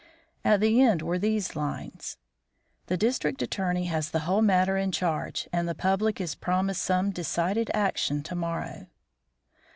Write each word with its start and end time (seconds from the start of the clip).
At 0.43 0.61
the 0.61 0.81
end 0.81 1.03
were 1.03 1.19
these 1.19 1.55
lines: 1.55 2.17
"The 2.87 2.97
District 2.97 3.39
Attorney 3.39 3.83
has 3.85 4.09
the 4.09 4.21
whole 4.21 4.41
matter 4.41 4.75
in 4.75 4.91
charge, 4.91 5.47
and 5.53 5.69
the 5.69 5.75
public 5.75 6.19
is 6.19 6.33
promised 6.33 6.81
some 6.81 7.11
decided 7.11 7.69
action 7.75 8.23
to 8.23 8.33
morrow." 8.33 8.87